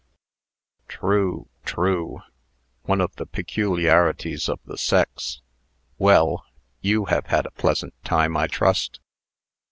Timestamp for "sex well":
4.75-6.43